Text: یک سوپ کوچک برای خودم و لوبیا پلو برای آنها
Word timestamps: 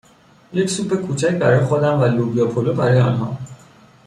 یک 0.53 0.69
سوپ 0.69 0.93
کوچک 1.01 1.31
برای 1.31 1.65
خودم 1.65 2.01
و 2.01 2.05
لوبیا 2.05 2.45
پلو 2.45 2.73
برای 2.73 2.99
آنها 3.01 3.37